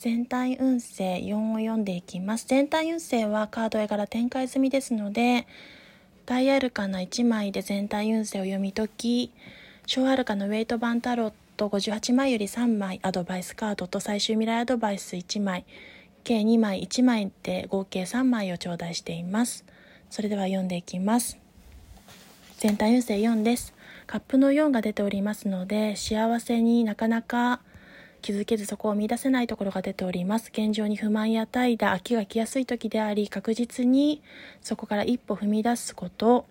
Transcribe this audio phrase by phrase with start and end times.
[0.00, 2.46] 全体運勢4を読んでいきます。
[2.48, 5.46] 全体運勢はカード絵柄展開済みですので
[6.24, 9.30] 大アルカナ1枚で全体運勢を読み解き
[9.84, 15.66] 小アルカのウェイト版タロット58枚より3枚アドバイスカードと最終未来アドバイス1枚
[16.24, 19.66] 計2枚1枚で合計3枚を頂戴しています。
[20.08, 21.36] それでは読んでいきます。
[22.56, 23.74] 全体運勢4です。
[24.06, 27.60] カップの4が出ておりますので幸せになかなか
[28.20, 30.50] 気づけずそこを見出せないところが出ております。
[30.52, 34.22] 現状に不満や怠惰飽きが来やすい時であり確実に
[34.60, 36.46] そこから一歩踏み出すこと。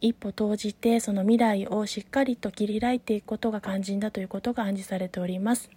[0.00, 5.68] 一歩投じてその未来をしっかりと切り開いていくことが肝心だということが暗示されております。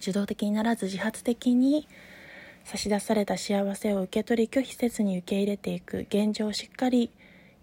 [0.00, 1.86] 受動的にならず自発的に
[2.64, 6.06] 差し出された幸せを受け取り拒否せずに受け入れていく。
[6.08, 7.10] 現状をしっかり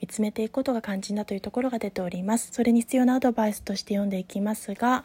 [0.01, 2.49] 見つめていくことが肝心だというところが出ております。
[2.51, 5.03] それに必要なアドバイスとして読んでいきますが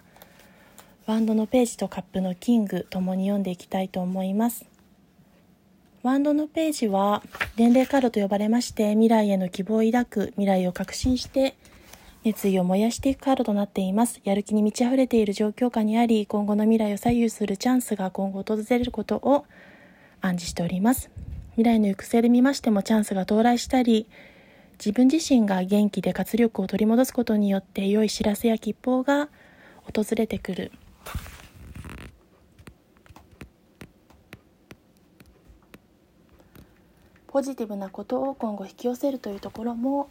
[1.11, 4.65] ワンドのページとカップのキングともに読んでいきたいと思います。
[6.05, 7.25] ワンドのページは
[7.57, 11.57] 伝令カードと呼ばれまして未来への希望を抱く未来を確信して
[12.23, 14.21] 熱意を燃やしていくカードとなっています。
[14.23, 19.45] やる気に満ち溢れている状況下にあり今後の未来を左右するチャンスが今後訪れることを
[20.21, 21.11] 暗示しております。
[21.57, 24.07] 未来の行く末で見ましてもチャンスが到来したり
[24.79, 29.29] 自分自身が元気で活力を取り戻すことによって良い知らせや吉報が
[29.93, 30.71] 訪れてくる。
[37.31, 40.11] ポジティブなことを今後引き寄せるというところも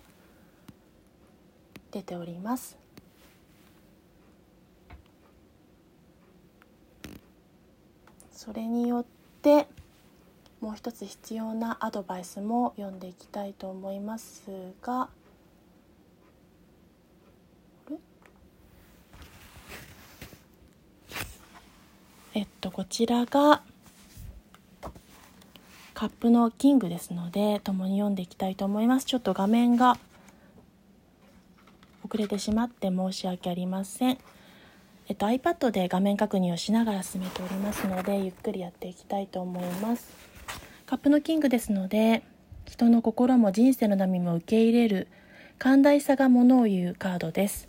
[1.91, 2.77] 出ております。
[8.31, 9.05] それによっ
[9.41, 9.67] て
[10.61, 14.49] もう一つ必要なアドバイスも読んでいきたいと思います
[14.81, 15.09] が
[22.33, 23.61] えっとこちらが
[25.99, 29.05] カップのキングですので共に読んでいきたいと思います。
[29.05, 29.97] ちょっと画面が
[32.07, 34.17] 遅れてしまって申し訳ありません。
[35.09, 40.09] えっと iPad で画面確認をしながら進めておりますのでゆっくりやっていきたいと思います。
[40.85, 42.23] カップのキングですので
[42.65, 45.09] 人の心も人生の波も受け入れる
[45.57, 47.67] 寛大さがものを言うカードです。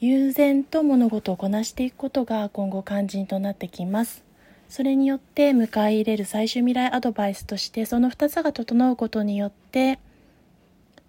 [0.00, 4.26] 悠然と物事をこなしていくことが今後肝心となってきます。
[4.68, 9.98] それによって迎え入れる最終未来アドバイスとしてその2つが整うことによって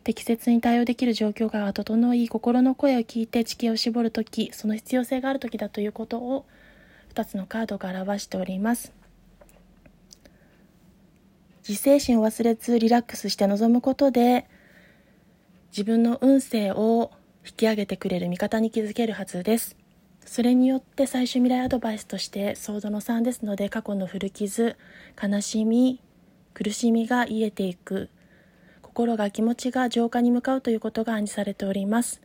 [0.04, 6.46] 適切に対応できる状況が整い心の声を聞いて地形を絞る時その必要性がある時だということを
[7.14, 8.94] 2つのカードが表しております。
[11.68, 14.48] 自制心を忘れずリラックスして臨むことで
[15.70, 17.12] 自分の運勢を
[17.46, 19.76] 引き上げてくれる味方に気づけるはずです。
[20.30, 24.78] それによって最終未来アドバイスとしてソードの3ですので過去の古傷
[25.20, 26.00] 悲しみ
[26.54, 28.10] 苦しみが癒えていく。
[28.84, 32.22] 心が気持ちが浄化に向かうということが暗示されております。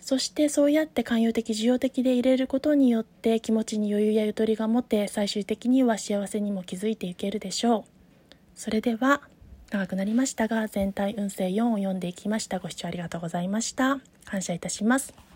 [0.00, 7.90] そしてそうやって寛容的需要的で入れることによって気持ちに余裕やゆとりが持て最終的には幸せにも気づいていけるでしょう。
[8.56, 9.22] それでは
[9.70, 12.58] 長くなりましたが全体運勢4を読んでいきました。
[12.58, 14.00] ご視聴ありがとうございました。
[14.24, 15.29] 感謝いたします。